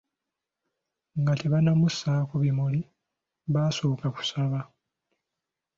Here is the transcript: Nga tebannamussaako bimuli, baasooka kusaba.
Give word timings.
Nga 1.19 1.33
tebannamussaako 1.39 2.33
bimuli, 2.43 2.81
baasooka 3.53 4.07
kusaba. 4.15 4.59